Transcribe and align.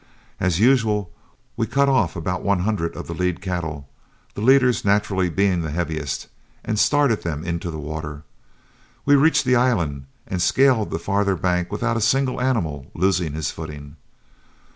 As 0.39 0.59
usual, 0.59 1.11
we 1.55 1.67
cut 1.67 1.87
off 1.87 2.15
about 2.15 2.41
one 2.41 2.61
hundred 2.61 2.95
of 2.97 3.05
the 3.05 3.13
lead 3.13 3.39
cattle, 3.39 3.87
the 4.33 4.41
leaders 4.41 4.83
naturally 4.83 5.29
being 5.29 5.61
the 5.61 5.69
heaviest, 5.69 6.25
and 6.65 6.79
started 6.79 7.21
them 7.21 7.43
into 7.45 7.69
the 7.69 7.77
water. 7.77 8.23
We 9.05 9.15
reached 9.15 9.45
the 9.45 9.55
island 9.55 10.07
and 10.25 10.41
scaled 10.41 10.89
the 10.89 10.97
farther 10.97 11.35
bank 11.35 11.71
without 11.71 11.97
a 11.97 12.01
single 12.01 12.41
animal 12.41 12.87
losing 12.95 13.33
his 13.33 13.51
footing. 13.51 13.95